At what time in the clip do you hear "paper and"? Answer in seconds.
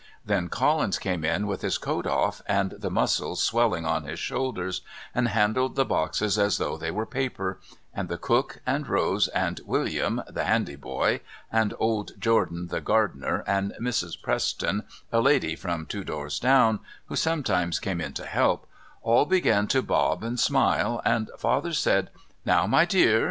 7.05-8.09